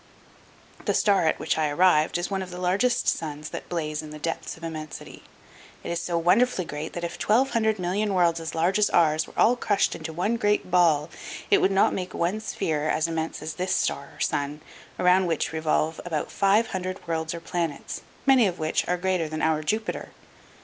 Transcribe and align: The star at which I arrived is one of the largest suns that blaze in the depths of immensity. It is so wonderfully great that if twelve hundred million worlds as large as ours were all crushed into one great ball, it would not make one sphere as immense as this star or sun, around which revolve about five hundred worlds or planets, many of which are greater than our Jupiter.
The 0.85 0.95
star 0.95 1.27
at 1.27 1.37
which 1.37 1.59
I 1.59 1.69
arrived 1.69 2.17
is 2.17 2.31
one 2.31 2.41
of 2.41 2.49
the 2.49 2.57
largest 2.57 3.07
suns 3.07 3.49
that 3.51 3.69
blaze 3.69 4.01
in 4.01 4.09
the 4.09 4.17
depths 4.17 4.57
of 4.57 4.63
immensity. 4.63 5.21
It 5.83 5.91
is 5.91 6.01
so 6.01 6.17
wonderfully 6.17 6.65
great 6.65 6.93
that 6.93 7.03
if 7.03 7.19
twelve 7.19 7.51
hundred 7.51 7.77
million 7.77 8.15
worlds 8.15 8.39
as 8.39 8.55
large 8.55 8.79
as 8.79 8.89
ours 8.89 9.27
were 9.27 9.37
all 9.37 9.55
crushed 9.55 9.93
into 9.93 10.11
one 10.11 10.37
great 10.37 10.71
ball, 10.71 11.11
it 11.51 11.61
would 11.61 11.69
not 11.71 11.93
make 11.93 12.15
one 12.15 12.39
sphere 12.39 12.89
as 12.89 13.07
immense 13.07 13.43
as 13.43 13.53
this 13.53 13.75
star 13.75 14.13
or 14.15 14.19
sun, 14.19 14.61
around 14.97 15.27
which 15.27 15.53
revolve 15.53 16.01
about 16.03 16.31
five 16.31 16.69
hundred 16.69 17.07
worlds 17.07 17.35
or 17.35 17.39
planets, 17.39 18.01
many 18.25 18.47
of 18.47 18.57
which 18.57 18.87
are 18.87 18.97
greater 18.97 19.29
than 19.29 19.43
our 19.43 19.61
Jupiter. 19.61 20.09